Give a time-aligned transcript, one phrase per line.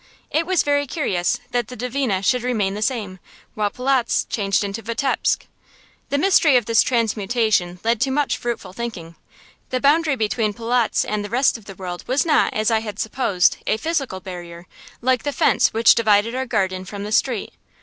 [0.31, 3.19] It was very curious that the Dvina should remain the same,
[3.53, 5.45] while Polotzk changed into Vitebsk!
[6.09, 9.15] The mystery of this transmutation led to much fruitful thinking.
[9.69, 12.97] The boundary between Polotzk and the rest of the world was not, as I had
[12.99, 14.65] supposed, a physical barrier,
[15.03, 17.53] like the fence which divided our garden from the street.